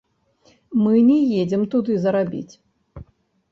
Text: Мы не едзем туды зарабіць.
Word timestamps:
Мы 0.85 0.93
не 1.09 1.19
едзем 1.43 1.67
туды 1.75 1.99
зарабіць. 2.09 2.53